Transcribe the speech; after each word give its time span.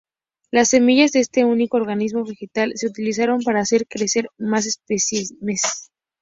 Las 0.51 0.69
semillas 0.69 1.11
de 1.11 1.19
este 1.19 1.45
único 1.45 1.77
organismo 1.77 2.25
vegetal 2.25 2.71
se 2.73 2.87
utilizaron 2.87 3.41
para 3.43 3.59
hacer 3.59 3.85
crecer 3.87 4.29
más 4.39 4.65
especímenes. 4.65 5.91